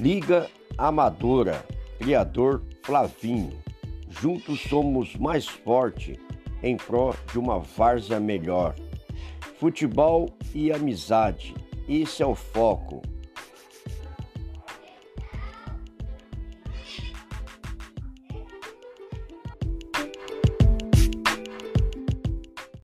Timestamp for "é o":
12.22-12.34